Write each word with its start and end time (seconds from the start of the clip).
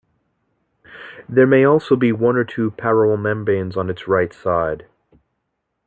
There 1.29 1.45
may 1.45 1.63
also 1.63 1.95
be 1.95 2.11
one 2.11 2.35
or 2.35 2.43
two 2.43 2.71
paroral 2.71 3.21
membranes 3.21 3.77
on 3.77 3.87
its 3.87 4.07
right 4.07 4.33
side. 4.33 4.87